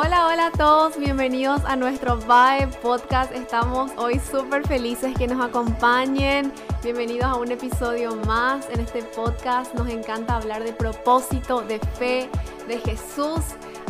[0.00, 3.34] Hola, hola a todos, bienvenidos a nuestro Vibe Podcast.
[3.34, 6.52] Estamos hoy súper felices que nos acompañen.
[6.84, 9.74] Bienvenidos a un episodio más en este podcast.
[9.74, 12.30] Nos encanta hablar de propósito, de fe,
[12.68, 13.40] de Jesús.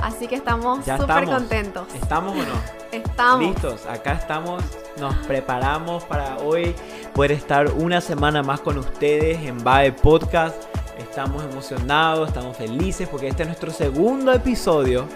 [0.00, 1.86] Así que estamos súper contentos.
[1.94, 2.78] ¿Estamos o no?
[2.90, 3.46] Estamos.
[3.46, 4.64] Listos, acá estamos,
[4.98, 6.74] nos preparamos para hoy
[7.12, 10.56] poder estar una semana más con ustedes en Bae Podcast.
[10.96, 15.06] Estamos emocionados, estamos felices porque este es nuestro segundo episodio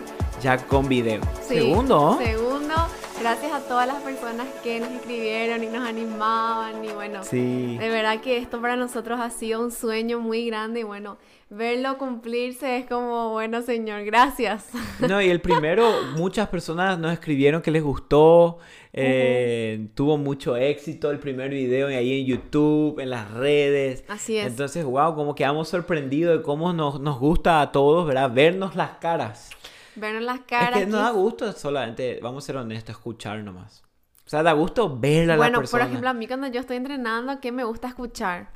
[0.43, 1.21] ya con video.
[1.47, 2.19] Sí, Segundo, ¿no?
[2.19, 2.75] Segundo,
[3.21, 6.85] gracias a todas las personas que nos escribieron y nos animaban.
[6.85, 7.77] Y bueno, Sí.
[7.79, 10.81] de verdad que esto para nosotros ha sido un sueño muy grande.
[10.81, 11.17] Y bueno,
[11.49, 14.67] verlo cumplirse es como, bueno, Señor, gracias.
[15.09, 18.59] No, y el primero, muchas personas nos escribieron que les gustó,
[18.93, 24.05] eh, tuvo mucho éxito el primer video ahí en YouTube, en las redes.
[24.09, 24.47] Así es.
[24.47, 28.31] Entonces, wow, como quedamos sorprendidos de cómo nos, nos gusta a todos, ¿verdad?
[28.33, 29.51] Vernos las caras.
[29.95, 30.79] Vernos las Es caras.
[30.81, 33.83] que no da gusto solamente, vamos a ser honestos, escuchar nomás.
[34.25, 35.85] O sea, da gusto ver a la Bueno, por persona.
[35.85, 38.51] ejemplo, a mí cuando yo estoy entrenando, ¿qué me gusta escuchar?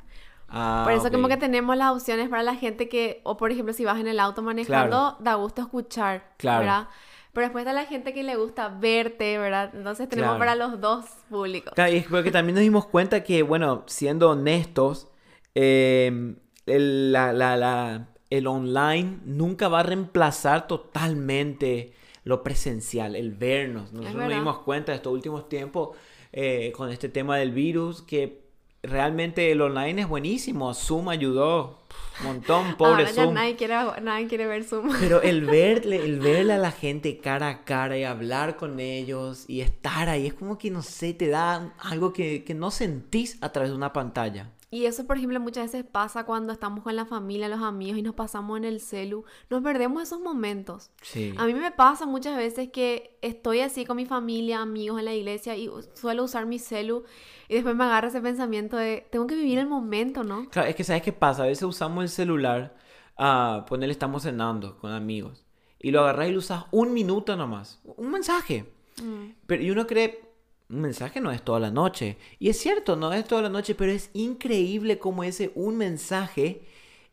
[0.49, 1.31] Ah, Por eso como ok.
[1.31, 4.19] que tenemos las opciones para la gente que, o por ejemplo, si vas en el
[4.19, 6.59] auto manejando, da gusto escuchar, Claro.
[6.61, 6.87] ¿verdad?
[7.33, 9.71] Pero después está la gente que le gusta verte, ¿verdad?
[9.75, 10.39] Entonces tenemos Claro.
[10.39, 11.73] para los dos públicos.
[11.75, 15.09] Claro, y es porque también nos dimos cuenta que, bueno, siendo honestos,
[15.53, 23.31] eh, el, la- la- la- el online nunca va a reemplazar totalmente lo presencial, el
[23.31, 23.93] vernos.
[23.93, 25.95] Nosotros nos dimos cuenta estos últimos tiempos
[26.33, 28.47] eh, con este tema del virus que
[28.83, 30.73] realmente el online es buenísimo.
[30.73, 31.79] Zoom ayudó
[32.19, 33.33] un montón, pobre Ahora ya Zoom.
[33.33, 34.91] nadie quiere, nadie quiere ver Zoom.
[34.99, 39.45] Pero el verle, el verle a la gente cara a cara y hablar con ellos
[39.47, 43.37] y estar ahí, es como que, no sé, te da algo que, que no sentís
[43.41, 44.51] a través de una pantalla.
[44.69, 48.01] Y eso, por ejemplo, muchas veces pasa cuando estamos con la familia, los amigos y
[48.01, 49.23] nos pasamos en el celu.
[49.49, 50.91] Nos perdemos esos momentos.
[51.01, 51.33] Sí.
[51.37, 55.13] A mí me pasa muchas veces que estoy así con mi familia, amigos en la
[55.13, 57.05] iglesia y suelo usar mi celu
[57.47, 60.49] y después me agarra ese pensamiento de tengo que vivir el momento, ¿no?
[60.49, 61.43] Claro, es que ¿sabes qué pasa?
[61.43, 62.75] A veces usamos el celular,
[63.15, 65.45] a ponerle estamos cenando con amigos,
[65.79, 68.65] y lo agarras y lo usas un minuto nomás, un mensaje.
[69.01, 69.31] Mm.
[69.45, 70.26] Pero, y uno cree,
[70.69, 72.17] un mensaje no es toda la noche.
[72.39, 76.63] Y es cierto, no es toda la noche, pero es increíble cómo ese un mensaje,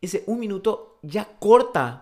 [0.00, 2.00] ese un minuto ya corta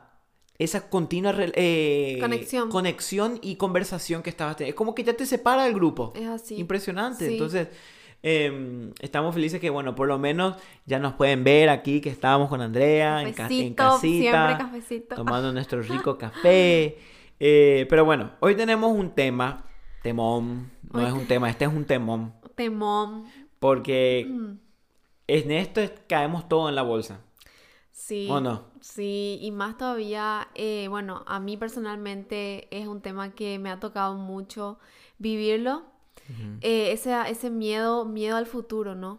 [0.59, 2.71] esa continua eh, Conexión.
[2.71, 4.75] conexión y conversación que estabas teniendo.
[4.75, 6.13] Es como que ya te separa del grupo.
[6.15, 6.57] Es así.
[6.57, 7.27] Impresionante.
[7.27, 7.33] Sí.
[7.33, 7.69] Entonces,
[8.23, 12.49] em, estamos felices que, bueno, por lo menos ya nos pueden ver aquí, que estábamos
[12.49, 15.15] con Andrea en, ca- en casita, cafecito.
[15.17, 16.97] tomando nuestro rico café.
[17.41, 19.65] Eh, pero bueno, hoy tenemos un tema,
[20.03, 23.25] temón, no es un tema, este es un temón, Temón.
[23.59, 24.53] porque Mm.
[25.29, 27.21] en esto es- caemos todo en la bolsa.
[27.93, 28.27] Sí.
[28.31, 28.65] ¿O no?
[28.81, 33.79] Sí, y más todavía, eh, bueno, a mí personalmente es un tema que me ha
[33.81, 34.79] tocado mucho
[35.19, 35.85] vivirlo.
[36.63, 39.19] Eh, ese, ese miedo, miedo al futuro, ¿no?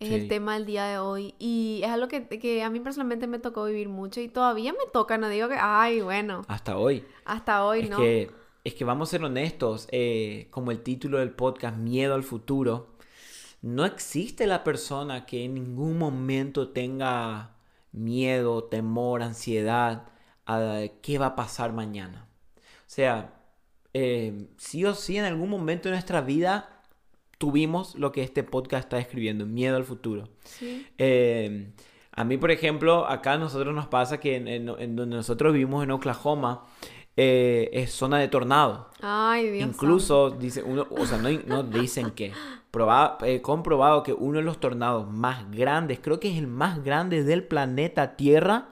[0.00, 0.14] Es sí.
[0.14, 1.34] el tema del día de hoy.
[1.38, 4.90] Y es algo que, que a mí personalmente me tocó vivir mucho y todavía me
[4.92, 7.04] toca, no digo que, ay, bueno, Hasta hoy.
[7.24, 7.98] hasta hoy, es ¿no?
[7.98, 8.30] que,
[8.68, 12.96] es que vamos a ser honestos, eh, como el título del podcast, Miedo al futuro,
[13.62, 17.56] no existe la persona que en ningún momento tenga
[17.92, 20.08] miedo, temor, ansiedad
[20.46, 22.28] a qué va a pasar mañana.
[22.56, 23.34] O sea,
[23.94, 26.82] eh, sí o sí en algún momento de nuestra vida
[27.38, 30.28] tuvimos lo que este podcast está describiendo, miedo al futuro.
[30.44, 30.86] Sí.
[30.98, 31.72] Eh,
[32.12, 35.52] a mí, por ejemplo, acá a nosotros nos pasa que en, en- en donde nosotros
[35.52, 36.64] vivimos en Oklahoma
[37.20, 38.90] eh, es zona de tornado.
[39.02, 39.68] Ay, Dios.
[39.68, 42.32] Incluso dice uno, o sea, no, no dicen que
[42.72, 46.84] proba- eh, comprobado que uno de los tornados más grandes, creo que es el más
[46.84, 48.68] grande del planeta Tierra,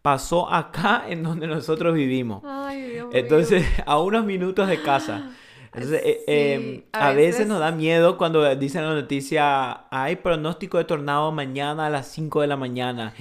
[0.00, 2.42] pasó acá en donde nosotros vivimos.
[2.46, 3.10] Ay, Dios mío.
[3.12, 5.32] Entonces, a unos minutos de casa.
[5.74, 7.32] Entonces, eh, Sí, eh, a a, veces...
[7.40, 12.08] veces- nos da miedo cuando dicen la noticia, hay pronóstico de tornado mañana a las
[12.08, 13.12] 5 de la mañana.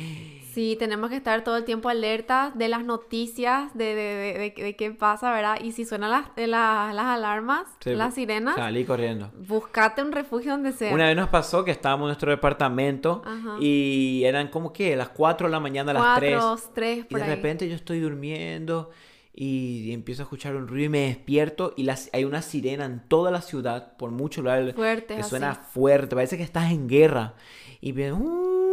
[0.59, 4.63] Sí, tenemos que estar todo el tiempo alertas de las noticias, de, de, de, de-
[4.63, 5.57] de qué pasa, ¿verdad?
[5.63, 9.31] Y si suenan las, de la- las alarmas, Sí, las sirenas, Salí corriendo.
[9.47, 10.93] buscate un refugio donde sea.
[10.93, 13.55] Una vez nos pasó que estábamos en nuestro departamento Ajá.
[13.61, 16.35] y eran como que las 4 de la mañana, a las 3.
[16.37, 17.35] Cuatro, tres, Y por de ahí.
[17.35, 18.89] repente yo estoy durmiendo
[19.33, 22.99] y empiezo a escuchar un ruido y me despierto y las, hay una sirena en
[23.07, 25.29] toda la ciudad, por mucho lugar Fuertes, que así.
[25.29, 27.35] suena fuerte, parece que estás en guerra.
[27.79, 28.68] Y, "Uh",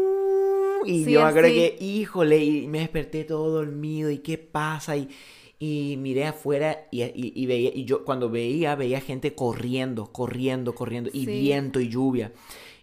[0.84, 4.96] y Sí, yo me acuerdo que, híjole, y me desperté todo dormido y qué pasa
[4.96, 5.08] y,
[5.58, 10.74] y miré afuera y, y- y veía, y yo cuando veía, veía gente corriendo, corriendo,
[10.74, 11.30] corriendo y Sí.
[11.32, 12.32] viento y lluvia.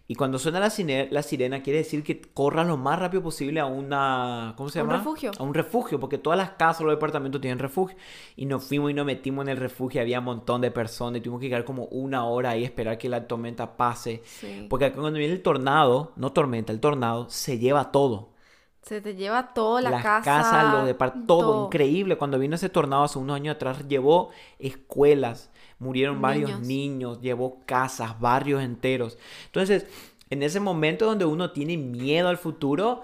[0.06, 3.60] Y cuando suena la sirena, la sirena quiere decir que corran lo más rápido posible
[3.60, 4.52] a una...
[4.56, 4.98] ¿Cómo se Un llama?
[4.98, 5.30] refugio.
[5.38, 7.96] A un refugio, porque todas las casas, los departamentos tienen refugio.
[8.36, 11.22] Y nos fuimos y nos metimos en el refugio, había un montón de personas y
[11.22, 14.22] tuvimos que quedar como una hora ahí, esperar que la tormenta pase.
[14.24, 14.66] Sí.
[14.68, 18.34] Porque cuando viene el tornado, no tormenta, el tornado se lleva todo.
[18.82, 20.24] Se te lleva todo, la Las casa.
[20.24, 22.18] casas, los departamentos, todo, increíble.
[22.18, 24.28] Cuando vino ese tornado hace unos años atrás, llevó
[24.58, 26.66] escuelas, murieron varios Niños.
[26.66, 29.18] niños, llevó casas, barrios enteros.
[29.46, 29.86] Entonces,
[30.30, 33.02] en ese momento donde uno tiene miedo al futuro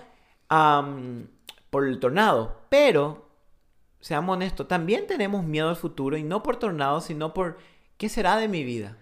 [1.70, 3.28] por el tornado, pero,
[4.00, 7.58] seamos honestos, también tenemos miedo al futuro y no por tornado, sino por
[7.96, 8.96] qué será de mi vida.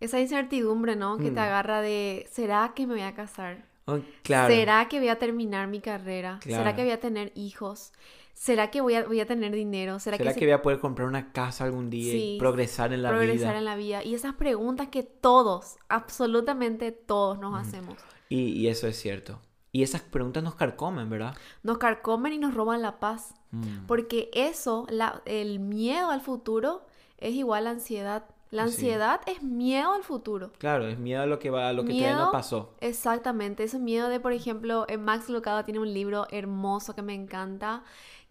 [0.00, 1.16] Esa incertidumbre, ¿no?
[1.18, 1.34] Que Mm.
[1.34, 3.64] te agarra de, ¿será que me voy a casar?
[3.86, 4.52] Oh, claro.
[4.52, 6.38] ¿Será que voy a terminar mi carrera?
[6.42, 7.92] ¿Será que voy a tener hijos?
[8.34, 9.98] ¿Será que voy a, voy a tener dinero?
[10.00, 13.02] ¿Será, ¿Será que, voy a poder comprar una casa algún día Sí, y progresar en
[13.02, 13.58] la progresar vida?
[13.58, 14.02] en la vida?
[14.04, 17.96] Y esas preguntas que todos, absolutamente todos nos hacemos.
[18.28, 19.38] Y, y eso es cierto.
[19.70, 21.34] Y esas preguntas nos carcomen, ¿verdad?
[21.62, 23.34] Nos carcomen y nos roban la paz.
[23.52, 23.86] Mm.
[23.86, 26.84] Porque eso, la- el miedo al futuro,
[27.18, 28.24] es igual a ansiedad.
[28.50, 28.74] La Sí.
[28.74, 30.52] ansiedad es miedo al futuro.
[30.58, 32.74] Claro, es miedo a lo que va, a lo que todavía no Miedo, pasó.
[32.80, 37.14] Exactamente, ese miedo de, por ejemplo, eh, Max Lucado tiene un libro hermoso que me
[37.14, 37.82] encanta,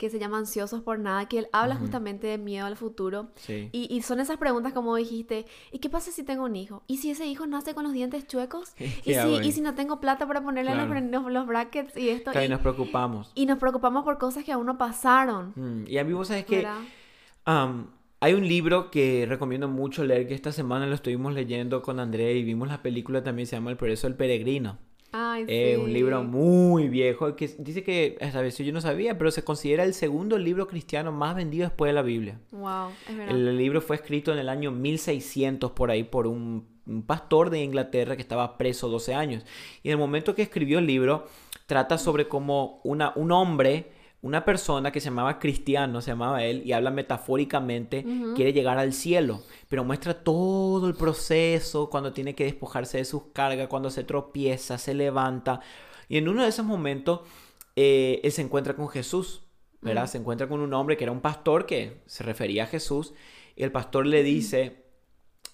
[0.01, 1.83] que se llama Ansiosos por Nada, que él habla Ujú.
[1.83, 3.30] justamente de miedo al futuro.
[3.36, 3.69] Sí.
[3.71, 6.81] Y, y son esas preguntas como dijiste, ¿y qué pasa si tengo un hijo?
[6.88, 8.74] ¿Y si ese hijo nace con los dientes chuecos?
[8.80, 11.00] ¿Y ¿Qué hago si, y si no tengo plata para ponerle los, Claro.
[11.07, 12.31] los- los brackets y esto?
[12.31, 13.31] Claro, y y, nos preocupamos.
[13.36, 15.53] y nos preocupamos por cosas que aún no pasaron.
[15.56, 16.65] Mm, Y a mí vos sabes que
[17.45, 17.88] am,
[18.19, 22.33] hay un libro que recomiendo mucho leer, que esta semana lo estuvimos leyendo con André
[22.33, 24.77] y vimos la película también, se llama El Progreso del Peregrino.
[25.11, 25.91] Ay, Es un sí.
[25.91, 29.93] libro muy viejo que dice que, esta vez yo no sabía, pero se considera el
[29.93, 32.39] segundo libro cristiano más vendido después de la Biblia.
[32.51, 33.35] Wow, es verdad.
[33.35, 37.61] El libro fue escrito en el año 1600 por ahí por un, un pastor de
[37.61, 39.45] Inglaterra que estaba preso 12 años.
[39.83, 41.27] Y en el momento que escribió el libro
[41.65, 43.91] trata sobre cómo una, un hombre,
[44.21, 48.94] una persona que se llamaba Cristiano, se llamaba él, y habla metafóricamente, quiere llegar al
[48.94, 54.03] cielo, pero muestra todo el proceso cuando tiene que despojarse de sus cargas, cuando se
[54.03, 55.62] tropieza, se levanta.
[56.07, 57.21] Y en uno de esos momentos,
[57.75, 59.41] eh, él se encuentra con Jesús,
[59.81, 60.06] ¿verdad?
[60.06, 63.13] Se encuentra con un hombre que era un pastor que se refería a Jesús,
[63.56, 64.85] y el pastor le dice,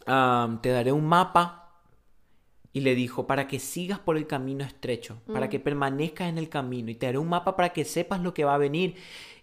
[0.06, 1.67] "Am, te daré un mapa.
[2.78, 5.50] Y le dijo, para que sigas por el camino estrecho, para Mm.
[5.50, 8.44] que permanezcas en el camino, y te daré un mapa para que sepas lo que
[8.44, 8.94] va a venir.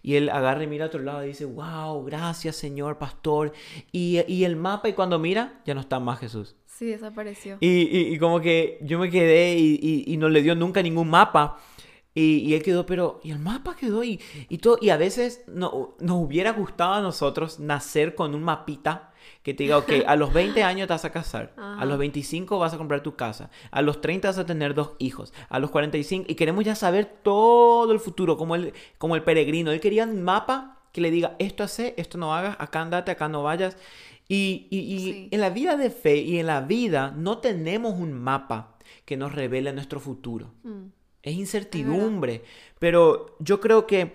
[0.01, 3.51] Y él agarra y mira a otro lado y dice, wow, gracias Señor Pastor.
[3.91, 6.55] Y, y el mapa, y cuando mira, ya no está más Jesús.
[6.65, 7.57] Sí, desapareció.
[7.59, 7.67] Y,
[7.97, 11.57] y- y como que yo me quedé y, no le dio nunca ningún mapa.
[12.13, 14.77] Y, y él quedó, pero, y el mapa quedó, y, y todo.
[14.79, 19.11] Y a veces no, nos hubiera gustado a nosotros nacer con un mapita
[19.43, 22.57] que te diga, ok, a los 20 años te vas a casar, a los 25
[22.59, 25.71] vas a comprar tu casa, a los 30 vas a tener dos hijos, a los
[25.71, 29.71] 45, y queremos ya saber todo el futuro, como el, como el peregrino.
[29.71, 33.27] Él quería un mapa que le diga, esto hace, esto no hagas, acá andate, acá
[33.27, 33.77] no vayas.
[34.27, 35.27] Y, y- y Sí.
[35.31, 38.75] en la vida de fe y en la vida no tenemos un mapa
[39.05, 40.51] que nos revele nuestro futuro.
[40.63, 40.85] Mm.
[41.21, 42.43] Es incertidumbre.
[42.79, 44.13] Pero yo creo que,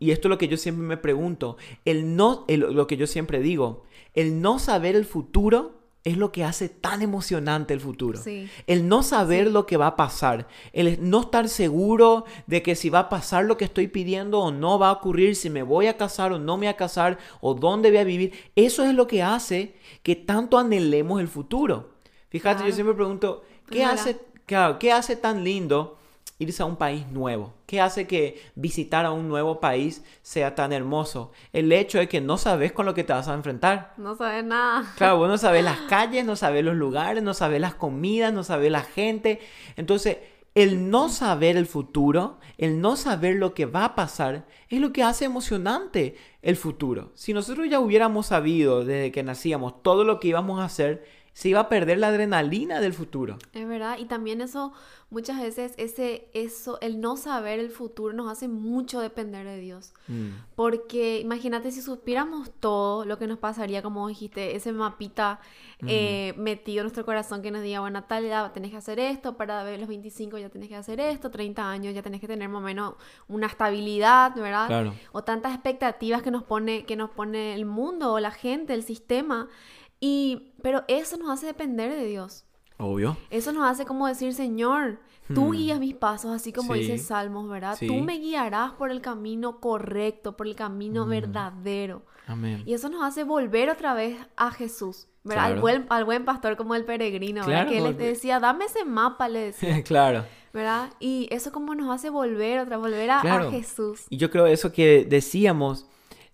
[0.00, 3.06] y esto es lo que yo siempre me pregunto, el no, el- lo que yo
[3.06, 3.84] siempre digo,
[4.20, 8.18] el no saber el futuro es lo que hace tan emocionante el futuro.
[8.18, 8.48] Sí.
[8.66, 9.52] El no saber Sí.
[9.52, 13.44] lo que va a pasar, el no estar seguro de que si va a pasar
[13.44, 16.38] lo que estoy pidiendo o no va a ocurrir, si me voy a casar o
[16.38, 19.74] no me voy a casar o dónde voy a vivir, eso es lo que hace
[20.02, 21.90] que tanto anhelemos el futuro.
[22.30, 25.97] Fíjate, yo siempre pregunto, ¿qué Es hace, claro, ¿qué hace tan lindo
[26.38, 27.54] irse a un país nuevo?
[27.66, 31.32] ¿Qué hace que visitar a un nuevo país sea tan hermoso?
[31.52, 33.94] El hecho de que no sabes con lo que te vas a enfrentar.
[33.96, 34.92] No sabes nada.
[34.96, 38.44] Claro, vos no sabes las calles, no sabes los lugares, no sabes las comidas, no
[38.44, 39.40] sabes la gente.
[39.76, 40.18] Entonces,
[40.54, 44.92] el no saber el futuro, el no saber lo que va a pasar, es lo
[44.92, 47.12] que hace emocionante el futuro.
[47.14, 51.04] Si nosotros ya hubiéramos sabido desde que nacíamos todo lo que íbamos a hacer,
[51.38, 53.38] se iba a perder la adrenalina del futuro.
[53.52, 54.72] Es verdad, y también eso,
[55.08, 59.94] muchas veces, ese, eso, el no saber el futuro nos hace mucho depender de Dios.
[60.08, 65.38] Mm, Porque imagínate si supiéramos todo lo que nos pasaría, como dijiste, ese mapita
[65.86, 69.36] eh, metido en nuestro corazón que nos diga, bueno, tal edad tenés que hacer esto,
[69.36, 72.48] para ver los 25 ya tenés que hacer esto, 30 años ya tenés que tener
[72.48, 72.94] más o menos
[73.28, 74.66] una estabilidad, ¿verdad?
[74.66, 74.92] Claro.
[75.12, 78.82] O tantas expectativas que nos pone, que nos pone el mundo o la gente, el
[78.82, 79.48] sistema.
[80.00, 82.44] Y, pero eso nos hace depender de Dios.
[82.78, 83.16] Obvio.
[83.30, 85.00] Eso nos hace como decir, Señor,
[85.34, 85.52] tú Hmm.
[85.52, 86.80] guías mis pasos, así como Sí.
[86.80, 87.76] dice Salmos, ¿verdad?
[87.76, 87.86] Sí.
[87.88, 91.10] Tú me guiarás por el camino correcto, por el camino Hmm.
[91.10, 92.02] verdadero.
[92.28, 92.62] Amén.
[92.66, 95.46] Y eso nos hace volver otra vez a Jesús, ¿verdad?
[95.46, 97.62] Al, buen, al buen pastor como el peregrino, ¿verdad?
[97.66, 100.24] Claro, Que él porque- decía, dame ese mapa, le decía, claro.
[100.52, 100.90] ¿verdad?
[101.00, 103.50] Y eso como nos hace volver otra, volver a, a.
[103.50, 104.02] Jesús.
[104.10, 105.86] Y yo creo eso que decíamos,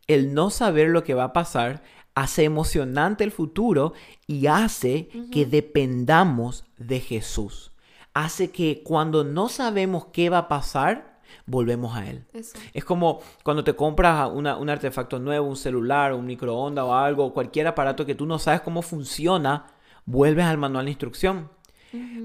[0.08, 1.82] el no saber lo que va a pasar
[2.14, 3.92] hace emocionante el futuro
[4.26, 7.72] y hace que dependamos de Jesús.
[8.12, 12.24] Hace que cuando no sabemos qué va a pasar, volvemos a Él.
[12.32, 12.56] Eso.
[12.72, 17.32] Es como cuando te compras una- un artefacto nuevo, un celular, un microondas o algo,
[17.34, 19.66] cualquier aparato que tú no sabes cómo funciona,
[20.06, 21.50] vuelves al manual de instrucción.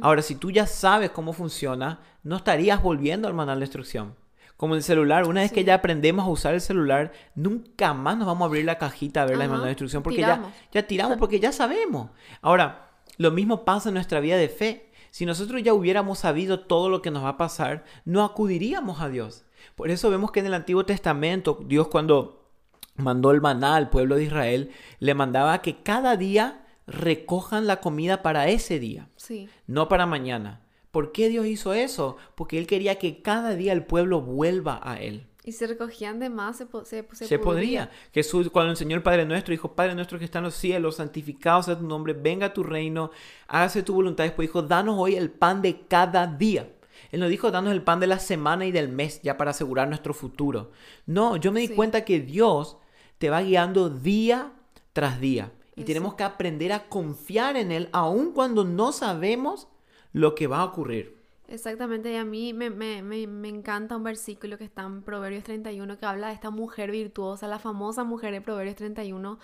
[0.02, 4.16] Ahora, si tú ya sabes cómo funciona, no estarías volviendo al manual de instrucción.
[4.60, 8.28] Como el celular, una vez que ya aprendemos a usar el celular, nunca más nos
[8.28, 10.52] vamos a abrir la cajita a ver Ajá, manual de instrucción porque tiramos.
[10.74, 12.10] ya, ya tiramos, porque ya sabemos.
[12.42, 14.92] Ahora, lo mismo pasa en nuestra vida de fe.
[15.12, 19.08] Si nosotros ya hubiéramos sabido todo lo que nos va a pasar, no acudiríamos a
[19.08, 19.46] Dios.
[19.76, 22.52] Por eso vemos que en el Antiguo Testamento, Dios cuando
[22.98, 28.22] mandó el maná al pueblo de Israel, le mandaba que cada día recojan la comida
[28.22, 29.48] para ese día, Sí.
[29.68, 30.60] no para mañana.
[30.92, 32.18] ¿Por qué Dios hizo eso?
[32.36, 35.28] Porque Él quería que cada día el pueblo vuelva a Él.
[35.44, 37.90] Y si recogían de más, se, po- se, Se, podría.
[38.14, 41.78] Jesús, cuando el Padre Nuestro, dijo, Padre Nuestro que está en los cielos, santificado sea
[41.80, 43.12] tu nombre, venga tu reino,
[43.48, 44.26] hágase tu voluntad.
[44.26, 46.72] Después dijo, danos hoy el pan de cada día.
[47.12, 49.88] Él no dijo, danos el pan de la semana y del mes, ya para asegurar
[49.88, 50.72] nuestro futuro.
[51.06, 51.74] No, yo me di Sí.
[51.76, 52.78] cuenta que Dios
[53.18, 54.52] te va guiando día
[54.94, 55.52] tras día.
[55.76, 55.88] Y Eso.
[55.88, 59.68] tenemos que aprender a confiar en Él, aun cuando no sabemos
[60.14, 61.20] lo que va a ocurrir.
[61.48, 65.44] Exactamente, y a mí me, me, me, me encanta un versículo que está en Proverbios
[65.44, 69.40] 31 que habla de esta mujer virtuosa, la famosa mujer de Proverbios 31,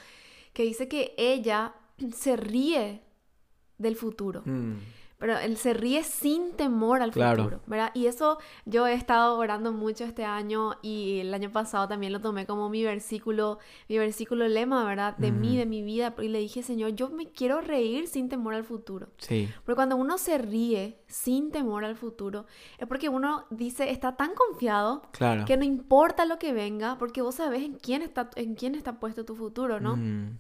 [0.54, 1.74] que dice que ella
[2.16, 3.02] se ríe
[3.78, 4.44] del futuro.
[4.46, 4.76] Mm,
[5.18, 7.44] Pero él se ríe sin temor al Claro.
[7.44, 7.92] futuro, ¿verdad?
[7.94, 12.20] Y eso yo he estado orando mucho este año y el año pasado también lo
[12.20, 13.58] tomé como mi versículo,
[13.88, 15.16] mi versículo lema, ¿verdad?
[15.18, 15.58] De mí, Ujú.
[15.60, 16.14] de mi vida.
[16.20, 19.08] Y le dije, Señor, yo me quiero reír sin temor al futuro.
[19.18, 22.46] sí, Porque cuando uno se ríe sin temor al futuro,
[22.78, 25.46] es porque uno dice, está tan confiado claro.
[25.46, 29.00] que no importa lo que venga, porque vos sabés en quién está, en quién está
[29.00, 29.96] puesto tu futuro, ¿no?
[29.96, 30.38] Mm,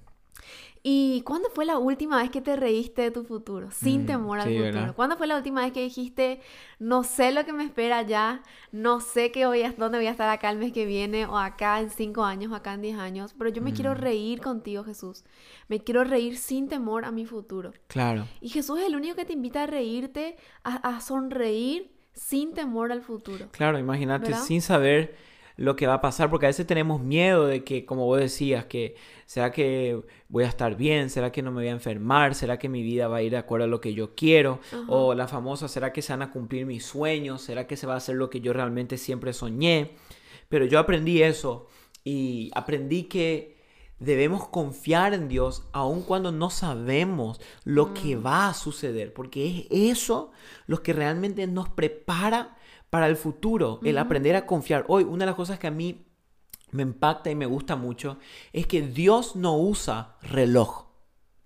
[0.88, 3.72] ¿Y cuándo fue la última vez que te reíste de tu futuro?
[3.72, 4.74] Sin Mm, temor al sí, futuro.
[4.82, 4.96] ¿verdad?
[4.96, 6.42] ¿Cuándo fue la última vez que dijiste,
[6.78, 10.12] no sé lo que me espera ya, no sé qué voy a, dónde voy a
[10.12, 13.00] estar acá el mes que viene, o acá en cinco años, o acá en diez
[13.00, 13.98] años, pero yo me quiero Mm.
[13.98, 15.24] reír contigo, Jesús.
[15.70, 17.72] Me quiero reír sin temor a mi futuro.
[17.88, 18.28] claro.
[18.40, 22.92] Y Jesús es el único que te invita a reírte, a, a sonreír sin temor
[22.92, 23.48] al futuro.
[23.52, 24.44] Claro, imagínate ¿Verdad?
[24.44, 25.16] sin saber
[25.58, 28.66] lo que va a pasar, porque a veces tenemos miedo de que, como vos decías,
[28.66, 28.96] que
[29.26, 32.68] será que voy a estar bien, será que no me voy a enfermar, será que
[32.68, 34.84] mi vida va a ir de acuerdo a lo que yo quiero, Ajá.
[34.88, 37.94] o la famosa, será que se van a cumplir mis sueños, será que se va
[37.94, 39.92] a hacer lo que yo realmente siempre soñé.
[40.50, 41.68] Pero yo aprendí eso
[42.04, 43.56] y aprendí que
[44.00, 49.96] debemos confiar en Dios aun cuando no sabemos lo que va a suceder, porque es
[49.96, 50.32] eso
[50.68, 52.58] lo que realmente nos prepara
[52.90, 54.86] para el futuro, el aprender a confiar.
[54.88, 56.06] Hoy, una de las cosas que a mí
[56.72, 58.18] me impacta y me gusta mucho
[58.54, 60.86] es que Dios no usa reloj.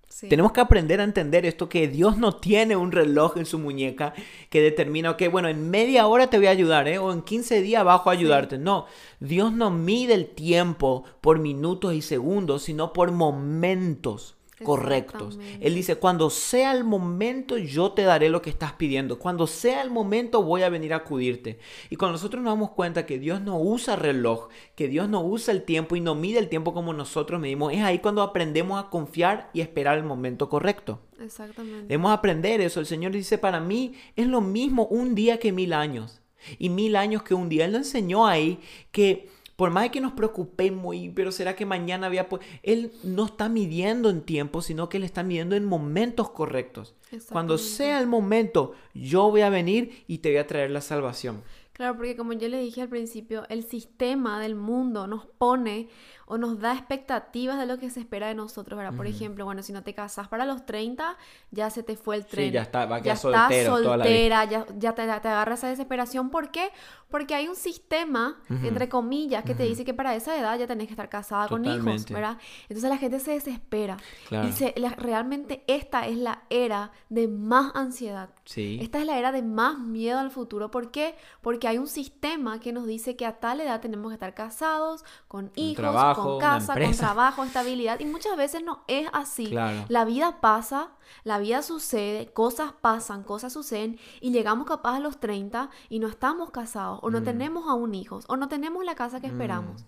[0.10, 0.28] Sí.
[0.28, 4.14] Tenemos que aprender a entender esto, que Dios no tiene un reloj en su muñeca
[4.50, 6.98] que determina, ok, bueno, en media hora te voy a ayudar, ¿eh?
[6.98, 8.58] o en 15 días bajo a ayudarte.
[8.58, 8.88] No,
[9.20, 15.40] Dios no mide el tiempo por minutos y segundos, sino por momentos correctos.
[15.60, 19.20] Él dice, cuando sea el momento, yo te daré lo que estás pidiendo.
[19.20, 21.60] Cuando sea el momento, voy a venir a acudirte.
[21.90, 25.54] Y cuando nosotros nos damos cuenta que Dios no usa reloj, que Dios no usa
[25.54, 28.90] el tiempo y no mide el tiempo como nosotros medimos, es ahí cuando aprendemos a
[28.90, 31.00] confiar y esperar el momento correcto.
[31.20, 31.88] Exactamente.
[31.88, 32.80] Debemos aprender eso.
[32.80, 36.22] El Señor dice, para mí es lo mismo un día que mil años.
[36.58, 37.66] Y mil años que un día.
[37.66, 38.60] Él nos enseñó ahí
[38.92, 42.30] que por más que nos preocupemos, y, pero será que mañana había...
[42.30, 46.96] po-?" Él no está midiendo en tiempo, sino que Él está midiendo en momentos correctos.
[47.30, 51.44] Cuando sea el momento, yo voy a venir y te voy a traer la salvación.
[51.74, 55.90] Claro, porque como yo le dije al principio, el sistema del mundo nos pone
[56.30, 58.96] o nos da expectativas de lo que se espera de nosotros, ¿verdad?
[58.96, 61.18] Por ejemplo, bueno, si no te casas para los 30,
[61.52, 62.54] ya se te fue el tren.
[62.54, 64.14] ya está, va a ya quedar estás soltero toda la vida.
[64.16, 66.30] soltera, ya, ya te, te agarra esa desesperación.
[66.30, 66.70] ¿Por qué?
[67.10, 70.86] Porque hay un sistema, entre comillas, que te dice que para esa edad ya tenés
[70.88, 72.06] que estar casada con hijos.
[72.10, 72.38] ¿verdad?
[72.70, 73.98] Entonces la gente se desespera.
[74.28, 74.48] Claro.
[74.48, 78.30] Y se- la- realmente esta es la era de más ansiedad.
[78.46, 78.78] Sí.
[78.82, 80.70] Esta es la era de más miedo al futuro.
[80.70, 81.16] ¿Por qué?
[81.42, 85.04] Porque hay un sistema que nos dice que a tal edad tenemos que estar casados,
[85.28, 88.00] con hijos, trabajo, con casa, con trabajo, estabilidad.
[88.00, 89.48] Y muchas veces no es así.
[89.48, 89.86] Claro.
[89.90, 90.90] La vida pasa,
[91.24, 96.08] la vida sucede, cosas pasan, cosas suceden y llegamos capaz a los 30 y no
[96.08, 97.24] estamos casados o no Mm.
[97.24, 99.86] tenemos aún hijos o no tenemos la casa que esperamos.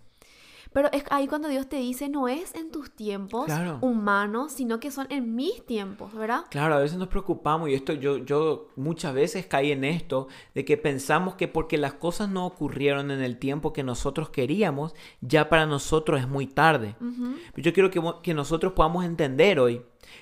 [0.74, 3.80] Pero es ahí cuando Dios te dice, no es en tus tiempos Claro.
[3.82, 6.46] humanos, sino que son en mis tiempos, ¿verdad?
[6.50, 10.64] Claro, a veces nos preocupamos y esto yo, yo muchas veces caí en esto de
[10.64, 15.50] que pensamos que porque las cosas no ocurrieron en el tiempo que nosotros queríamos, ya
[15.50, 16.96] para nosotros es muy tarde.
[17.00, 19.82] Pero Yo quiero que, que nosotros podamos entender hoy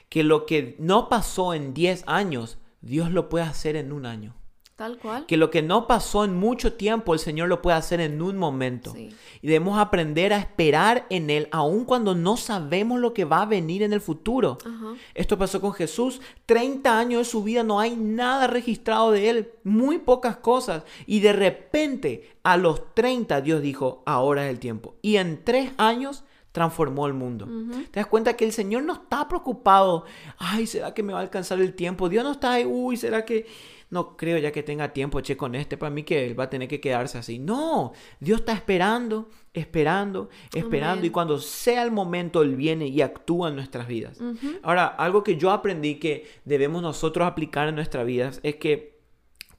[0.09, 4.35] que lo que no pasó en 10 años, Dios lo puede hacer en un año.
[4.79, 5.25] Tal cual.
[5.25, 8.37] Que lo que no pasó en mucho tiempo, el Señor lo puede hacer en un
[8.37, 8.93] momento.
[8.93, 9.09] Sí.
[9.41, 13.45] Y debemos aprender a esperar en Él, aun cuando no sabemos lo que va a
[13.45, 14.57] venir en el futuro.
[14.65, 14.93] Ajá.
[15.15, 16.21] Esto pasó con Jesús.
[16.45, 19.51] 30 años de su vida no hay nada registrado de Él.
[19.65, 20.83] Muy pocas cosas.
[21.05, 24.95] Y de repente, a los 30, Dios dijo, ahora es el tiempo.
[25.01, 27.49] Y en tres años transformó el mundo.
[27.91, 30.05] Te das cuenta que el Señor no está preocupado.
[30.37, 32.07] Ay, ¿será que me va a alcanzar el tiempo?
[32.07, 32.65] Dios no está ahí.
[32.65, 33.45] Uy, ¿será que...
[33.91, 35.75] No creo ya que tenga tiempo, che, con este.
[35.75, 37.39] Para mí que él va a tener que quedarse así.
[37.39, 40.99] No, Dios está esperando, esperando, esperando.
[40.99, 41.05] Amén.
[41.05, 44.19] Y cuando sea el momento, Él viene y actúa en nuestras vidas.
[44.61, 48.99] Ahora, algo que yo aprendí que debemos nosotros aplicar en nuestras vidas es que,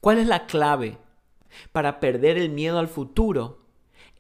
[0.01, 0.99] ¿cuál es la clave
[1.73, 3.65] para perder el miedo al futuro?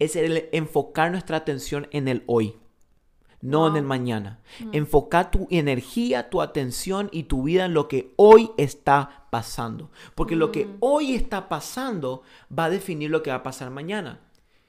[0.00, 2.56] Es el enfocar nuestra atención en el hoy,
[3.42, 4.40] no en el mañana.
[4.72, 9.90] Enfocar tu energía, tu atención y tu vida en lo que hoy está pasando.
[10.14, 12.22] Porque lo que hoy está pasando
[12.56, 14.20] va a definir lo que va a pasar mañana.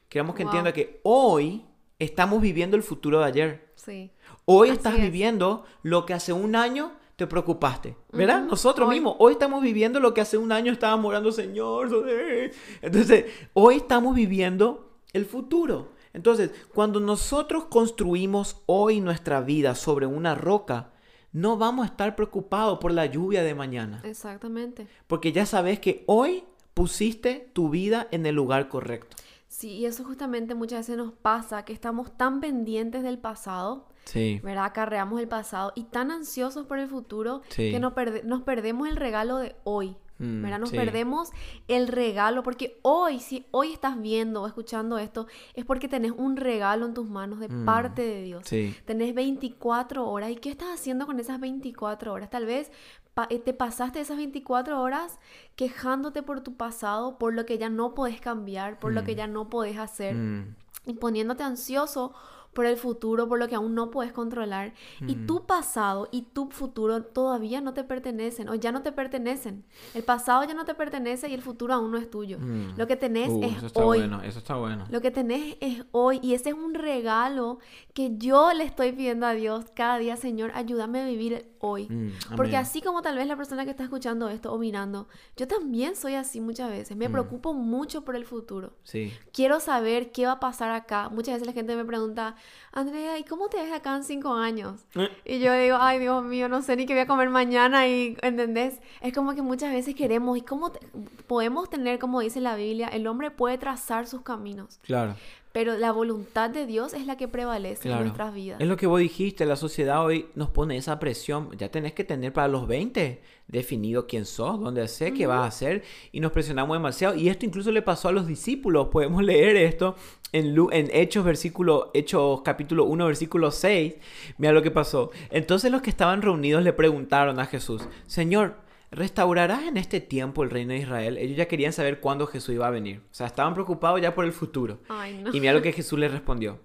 [0.09, 0.51] Queremos que Wow.
[0.51, 1.65] entienda que hoy
[1.99, 3.71] estamos viviendo el futuro de ayer.
[3.75, 4.11] Sí.
[4.45, 5.01] Hoy Así estás es.
[5.01, 8.41] viviendo lo que hace un año te preocupaste, ¿verdad?
[8.43, 8.95] Nosotros hoy.
[8.95, 11.89] mismos, hoy estamos viviendo lo que hace un año estábamos orando, Señor.
[11.89, 12.51] ¿dónde?".
[12.81, 15.89] Entonces, hoy estamos viviendo el futuro.
[16.13, 20.91] Entonces, cuando nosotros construimos hoy nuestra vida sobre una roca,
[21.33, 24.87] no vamos a estar preocupados por la lluvia de mañana, Exactamente.
[25.07, 29.17] porque ya sabes que hoy pusiste tu vida en el lugar correcto.
[29.47, 34.39] Sí, y eso justamente muchas veces nos pasa, que estamos tan pendientes del pasado, Sí.
[34.43, 34.65] ¿verdad?
[34.65, 37.69] Acarreamos el pasado y tan ansiosos por el futuro Sí.
[37.71, 40.59] que nos, perde- nos perdemos el regalo de hoy, Mm, ¿verdad?
[40.59, 40.75] Nos sí.
[40.77, 41.31] perdemos
[41.67, 46.37] el regalo porque hoy, si hoy estás viendo o escuchando esto, es porque tenés un
[46.37, 48.43] regalo en tus manos de Mm, parte de Dios.
[48.45, 48.75] Sí.
[48.85, 50.29] Tenés 24 horas.
[50.31, 52.29] ¿Y qué estás haciendo con esas 24 horas?
[52.29, 52.71] Tal vez
[53.13, 55.19] pa- eh, te pasaste esas 24 horas
[55.55, 59.17] quejándote por tu pasado, por lo que ya no podés cambiar, por lo que Mm.
[59.17, 60.55] ya no podés hacer Mm,
[60.85, 62.13] y poniéndote ansioso
[62.53, 64.73] por el futuro, por lo que aún no puedes controlar.
[65.07, 65.25] Y Mm.
[65.25, 69.63] tu pasado y tu futuro todavía no te pertenecen o ya no te pertenecen.
[69.93, 72.39] El pasado ya no te pertenece y el futuro aún no es tuyo.
[72.39, 72.77] Mm.
[72.77, 73.99] Lo que tenés Uh, es eso está hoy.
[73.99, 74.85] bueno, eso está bueno.
[74.89, 77.59] Lo que tenés es hoy y ese es un regalo
[77.93, 81.87] que yo le estoy pidiendo a Dios cada día, Señor, ayúdame a vivir hoy.
[81.89, 85.47] Mm, Porque así como tal vez la persona que está escuchando esto o mirando, yo
[85.47, 86.97] también soy así muchas veces.
[86.97, 88.73] Me preocupo mucho por el futuro.
[88.83, 89.13] Sí.
[89.31, 91.09] Quiero saber qué va a pasar acá.
[91.09, 92.35] Muchas veces la gente me pregunta,
[92.73, 94.85] Andrea, ¿y cómo te ves acá en cinco años?
[94.95, 97.85] Eh, Y yo digo, ay Dios mío, no sé ni qué voy a comer mañana
[97.87, 98.79] y, ¿entendés?
[99.01, 100.79] Es como que muchas veces queremos, y cómo te-
[101.27, 105.15] podemos tener, como dice la Biblia, el hombre puede trazar sus caminos, Claro,
[105.53, 107.99] pero la voluntad de Dios es la que prevalece claro.
[107.99, 108.61] en nuestras vidas.
[108.61, 111.49] Es lo que vos dijiste, la sociedad hoy nos pone esa presión.
[111.57, 115.45] Ya tenés que tener para los 20 definido quién sos, dónde sé, qué vas a
[115.47, 115.83] hacer.
[116.13, 117.15] Y nos presionamos demasiado.
[117.15, 118.87] Y esto incluso le pasó a los discípulos.
[118.87, 119.95] Podemos leer esto
[120.31, 123.95] en, Lu- en Hechos, versículo, Hechos capítulo 1, versículo 6.
[124.37, 125.11] Mira lo que pasó.
[125.31, 128.55] Entonces los que estaban reunidos le preguntaron a Jesús, Señor,
[128.91, 131.17] ¿restaurarás en este tiempo el reino de Israel?
[131.17, 133.01] Ellos ya querían saber cuándo Jesús iba a venir.
[133.11, 134.79] O sea, estaban preocupados ya por el futuro.
[134.89, 135.33] Ay, no.
[135.33, 136.59] Y mira lo que Jesús les respondió.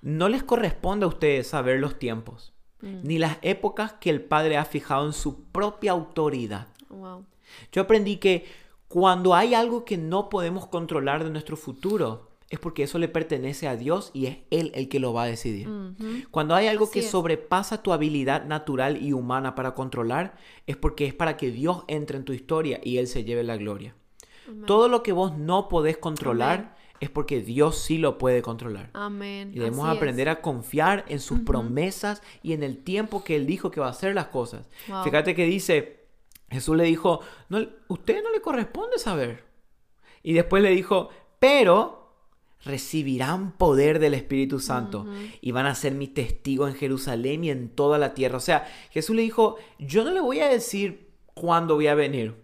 [0.00, 2.98] No les corresponde a ustedes saber los tiempos, Mm.
[3.04, 6.66] ni las épocas que el Padre ha fijado en su propia autoridad.
[6.88, 7.24] Wow.
[7.70, 8.44] Yo aprendí que
[8.88, 13.66] cuando hay algo que no podemos controlar de nuestro futuro, es porque eso le pertenece
[13.66, 15.70] a Dios y es Él el que lo va a decidir.
[16.30, 17.10] Cuando hay algo Así que es.
[17.10, 20.36] sobrepasa tu habilidad natural y humana para controlar,
[20.66, 23.56] es porque es para que Dios entre en tu historia y Él se lleve la
[23.56, 23.96] gloria.
[24.46, 24.66] Amén.
[24.66, 26.72] Todo lo que vos no podés controlar Amén.
[27.00, 28.90] es porque Dios sí lo puede controlar.
[28.92, 29.50] Amén.
[29.54, 30.36] Y debemos Así aprender es.
[30.36, 33.92] a confiar en sus promesas y en el tiempo que Él dijo que va a
[33.92, 34.68] hacer las cosas.
[34.88, 35.04] Wow.
[35.04, 36.04] Fíjate que dice,
[36.50, 39.42] Jesús le dijo, no, usted no le corresponde saber.
[40.22, 42.01] Y después le dijo, pero
[42.64, 45.06] recibirán poder del Espíritu Santo
[45.40, 48.36] y van a ser mi testigo en Jerusalén y en toda la tierra.
[48.36, 52.34] O sea, Jesús le dijo, yo no le voy a decir cuándo voy a venir,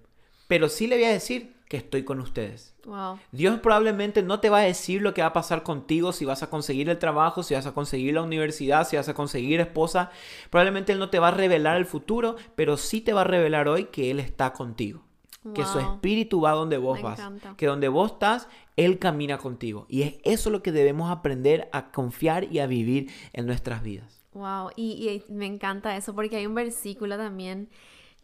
[0.46, 2.74] pero sí le voy a decir que estoy con ustedes.
[2.86, 3.18] Wow.
[3.30, 6.42] Dios probablemente no te va a decir lo que va a pasar contigo, si vas
[6.42, 10.10] a conseguir el trabajo, si vas a conseguir la universidad, si vas a conseguir esposa.
[10.48, 13.68] Probablemente Él no te va a revelar el futuro, pero sí te va a revelar
[13.68, 15.07] hoy que Él está contigo.
[15.54, 17.54] Que su espíritu va donde vos Me vas, encanta.
[17.56, 19.86] que donde vos estás, Él camina contigo.
[19.88, 24.24] Y es eso lo que debemos aprender a confiar y a vivir en nuestras vidas.
[24.34, 27.68] Wow, y, y me encanta eso porque hay un versículo también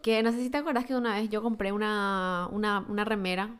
[0.02, 3.56] que no sé si te acuerdas que una vez yo compré una, una, una remera.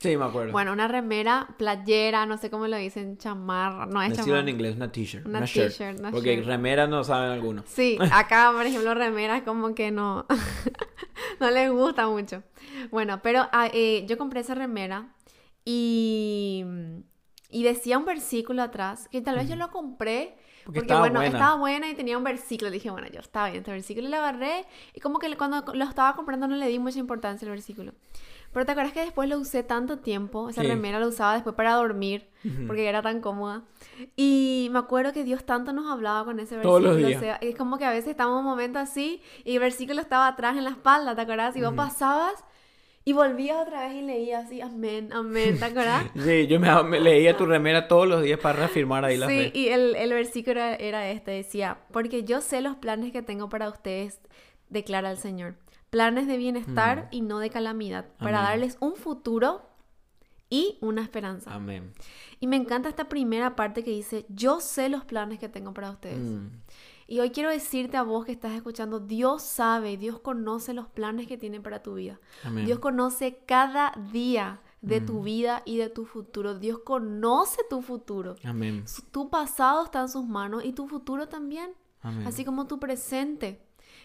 [0.00, 0.52] Sí, me acuerdo.
[0.52, 4.40] Bueno, una remera, playera, no sé cómo lo dicen, chamarra, no es chamarra.
[4.40, 5.26] en inglés, una t-shirt.
[5.26, 5.76] Una Una, shirt.
[5.76, 6.46] t-shirt, Porque shirt.
[6.46, 7.66] remera no saben algunos.
[7.68, 10.24] Sí, acá, por ejemplo, remeras como que no,
[11.40, 12.42] no les gusta mucho.
[12.90, 15.08] Bueno, pero ah, eh, yo compré esa remera
[15.66, 16.64] y,
[17.50, 20.34] y decía un versículo atrás, que tal vez yo lo compré
[20.64, 21.36] Porque porque, estaba bueno, buena.
[21.36, 22.70] estaba buena y tenía un versículo.
[22.70, 26.16] Dije, bueno, yo estaba bien este versículo lo agarré y como que cuando lo estaba
[26.16, 27.92] comprando no le di mucha importancia al versículo.
[28.52, 30.66] Pero te acuerdas que después lo usé tanto tiempo, esa Sí.
[30.68, 32.66] remera la usaba después para dormir, Ujú.
[32.66, 33.62] porque era tan cómoda.
[34.16, 36.92] Y me acuerdo que Dios tanto nos hablaba con ese Todos versículo.
[36.92, 37.20] los o días.
[37.20, 40.26] sea, es como que a veces estábamos en un momento así y el versículo estaba
[40.26, 41.54] atrás en la espalda, ¿te acuerdas?
[41.56, 42.44] Y vos pasabas
[43.04, 46.04] y volvías otra vez y leías así, amén, amén, ¿te acuerdas?
[46.16, 49.36] Sí, yo me, me leía tu remera todos los días para reafirmar ahí la Sí,
[49.38, 49.52] fe.
[49.54, 53.48] y el, el versículo era, era este, decía, porque yo sé los planes que tengo
[53.48, 54.20] para ustedes,
[54.70, 55.54] declara el Señor.
[55.90, 58.44] Planes de bienestar y no de calamidad, para Mm.
[58.44, 58.50] Amén.
[58.50, 59.62] darles un futuro
[60.48, 61.52] y una esperanza.
[61.54, 61.92] Amén.
[62.40, 65.90] Y me encanta esta primera parte que dice, yo sé los planes que tengo para
[65.90, 66.18] ustedes.
[66.18, 66.48] Mm,
[67.08, 71.26] Y hoy quiero decirte a vos que estás escuchando, Dios sabe, Dios conoce los planes
[71.26, 72.20] que tiene para tu vida.
[72.44, 72.66] Amén.
[72.66, 75.06] Dios conoce cada día de Mm.
[75.06, 76.56] tu vida y de tu futuro.
[76.56, 78.36] Dios conoce tu futuro.
[78.44, 78.86] Amén.
[78.86, 82.28] Su- Tu pasado está en sus manos y tu futuro también, Amén.
[82.28, 83.60] así como tu presente.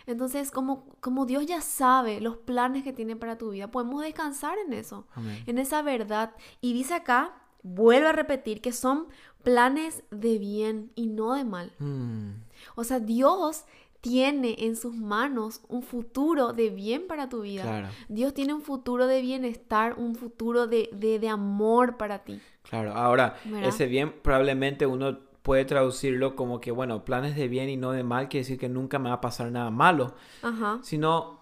[0.08, 4.58] Entonces, como, como Dios ya sabe los planes que tiene para tu vida, podemos descansar
[4.65, 5.43] en eso, Amén.
[5.48, 6.32] en esa verdad.
[6.62, 9.08] Y dice acá, vuelve a repetir, que son
[9.43, 11.71] planes de bien y no de mal.
[11.80, 12.32] Mm,
[12.76, 13.65] O sea, Dios
[14.02, 17.63] tiene en sus manos un futuro de bien para tu vida.
[17.63, 17.88] Claro.
[18.08, 22.39] Dios tiene un futuro de bienestar, un futuro de, de, de amor para ti.
[22.69, 23.69] Claro, ahora, ¿Verdad?
[23.69, 28.04] ese bien probablemente uno puede traducirlo como que, bueno, planes de bien y no de
[28.04, 30.80] mal, quiere decir que nunca me va a pasar nada malo, Ajá.
[30.82, 31.40] sino,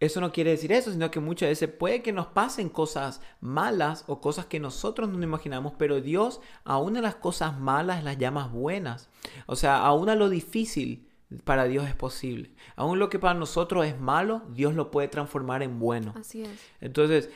[0.00, 4.02] eso no quiere decir eso, sino que muchas veces puede que nos pasen cosas malas
[4.08, 8.18] o cosas que nosotros no nos imaginamos, pero Dios aún a las cosas malas las
[8.18, 9.08] llama buenas.
[9.46, 11.08] O sea, aún a lo difícil
[11.44, 12.50] para Dios es posible.
[12.74, 16.12] Aún lo que para nosotros es malo, Dios lo puede transformar en bueno.
[16.16, 16.60] Así es.
[16.80, 17.30] Entonces,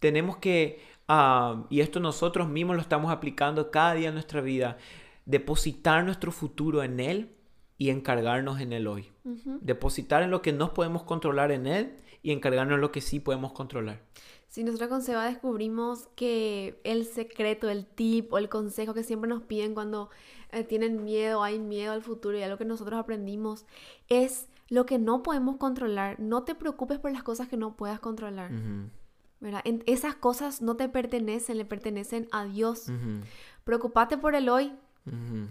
[0.00, 4.78] tenemos que, ah, y esto nosotros mismos lo estamos aplicando cada día en nuestra vida,
[5.30, 7.34] depositar nuestro futuro en Él
[7.78, 9.10] y encargarnos en Él hoy.
[9.60, 13.20] Depositar en lo que no podemos controlar en Él y encargarnos en lo que sí
[13.20, 14.02] podemos controlar.
[14.48, 19.28] Si nosotros con Seba descubrimos que el secreto, el tip o el consejo que siempre
[19.30, 20.10] nos piden cuando
[20.50, 23.64] eh, tienen miedo, hay miedo al futuro y algo que nosotros aprendimos
[24.08, 26.18] es lo que no podemos controlar.
[26.18, 28.52] No te preocupes por las cosas que no puedas controlar.
[28.52, 28.90] Ujú,
[29.38, 29.62] ¿verdad?
[29.64, 32.88] En- esas cosas no te pertenecen, le pertenecen a Dios.
[32.88, 33.24] ujú,
[33.64, 34.72] Preocupate por el hoy,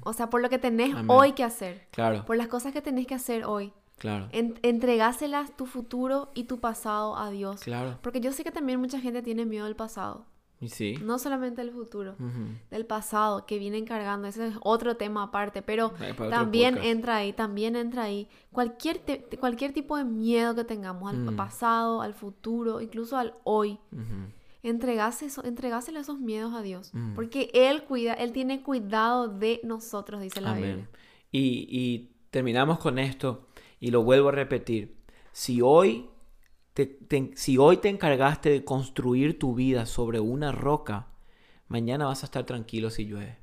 [0.03, 1.05] o sea, por lo que tenés Amén.
[1.09, 3.73] hoy que hacer, Claro, por las cosas que tenés que hacer hoy.
[3.97, 7.61] claro, En- entregáselas tu futuro y tu pasado a Dios.
[7.61, 7.97] claro.
[8.01, 10.25] Porque yo sé que también mucha gente tiene miedo del pasado,
[10.61, 10.95] Y sí.
[11.03, 12.15] no solamente del futuro,
[12.69, 17.33] del pasado que vienen cargando, ese es otro tema aparte, pero Eh, también entra ahí,
[17.33, 19.01] también entra ahí cualquier,
[19.39, 23.79] cualquier tipo de miedo que tengamos al pasado, al futuro, incluso al hoy.
[24.61, 27.13] Entregase eso, entregásele esos miedos a Dios, Mm.
[27.15, 30.73] porque Él cuida, Él tiene cuidado de nosotros, dice la Biblia.
[30.73, 30.87] Amén.
[31.31, 33.47] Y, y terminamos con esto
[33.79, 34.97] y lo vuelvo a repetir.
[35.31, 36.09] Si hoy
[36.73, 41.07] te, te- si hoy te encargaste de construir tu vida sobre una roca,
[41.67, 43.37] mañana vas a estar tranquilo si llueve.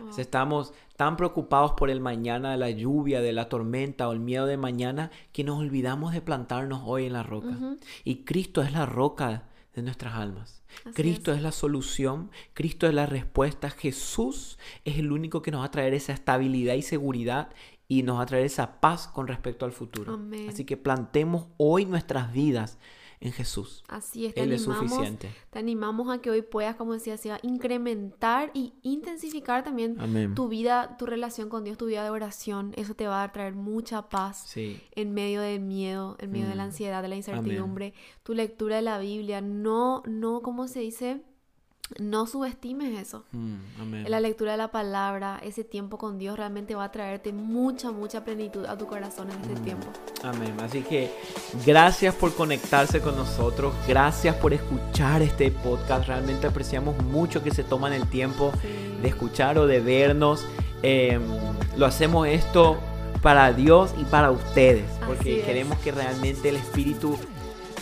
[0.00, 0.10] Wow.
[0.18, 4.46] Estamos tan preocupados por el mañana, de la lluvia, de la tormenta o el miedo
[4.46, 7.56] de mañana, que nos olvidamos de plantarnos hoy en la roca.
[8.04, 10.62] Y Cristo es la roca de nuestras almas.
[10.84, 11.42] Así Cristo es.
[11.42, 15.94] la solución, Cristo es la respuesta, Jesús es el único que nos va a traer
[15.94, 17.50] esa estabilidad y seguridad
[17.86, 20.14] y nos va a traer esa paz con respecto al futuro.
[20.14, 20.48] Amén.
[20.48, 22.78] Así que plantemos hoy nuestras vidas
[23.20, 23.82] en Jesús.
[23.88, 25.30] Así es, te Él es animamos, suficiente.
[25.50, 30.34] te animamos a que hoy puedas, como decía, Seba, incrementar y intensificar también Amén.
[30.34, 32.72] tu vida, tu relación con Dios, tu vida de oración.
[32.76, 36.54] Eso te va a traer mucha paz Sí, en medio del miedo, en medio de
[36.54, 36.66] la Mm.
[36.66, 37.94] ansiedad, de la incertidumbre.
[38.22, 41.22] Tu lectura de la Biblia, no, no, ¿cómo se dice?
[42.00, 43.24] No subestimes eso.
[43.30, 44.06] Mm.
[44.08, 48.24] La lectura de la palabra, ese tiempo con Dios realmente va a traerte mucha, mucha
[48.24, 49.42] plenitud a tu corazón en Mm.
[49.42, 49.86] este tiempo.
[50.24, 50.54] Amén.
[50.60, 51.12] Así que
[51.64, 56.08] gracias por conectarse con nosotros, gracias por escuchar este podcast.
[56.08, 58.52] Realmente apreciamos mucho que se toman el tiempo
[59.00, 60.44] de escuchar o de vernos.
[60.82, 61.20] Eh,
[61.76, 62.78] lo hacemos esto
[63.22, 67.16] para Dios y para ustedes, porque queremos que realmente el Espíritu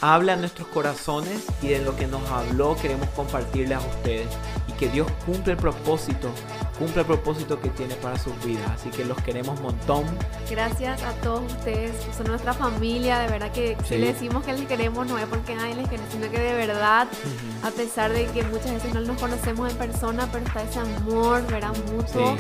[0.00, 4.28] hable a nuestros corazones y de lo que nos habló queremos compartirles a ustedes.
[4.68, 6.30] Y que Dios cumpla el propósito,
[6.78, 8.70] cumpla el propósito que tiene para sus vidas.
[8.70, 10.04] Así que los queremos un montón.
[10.50, 14.66] Gracias a todos ustedes, son nuestra familia, de verdad que si le decimos que les
[14.66, 17.08] queremos no es porque ay, les queremos, sino que de verdad,
[17.62, 21.46] a pesar de que muchas veces no nos conocemos en persona, pero está ese amor,
[21.46, 22.36] verán mutuo.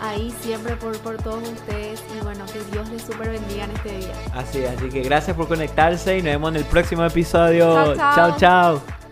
[0.00, 3.98] Ahí siempre por, por todos ustedes y bueno, que Dios les super bendiga en este
[3.98, 4.12] día.
[4.34, 7.94] Así, así que gracias por conectarse y nos vemos en el próximo episodio.
[7.96, 8.36] chao.
[8.38, 9.07] chao.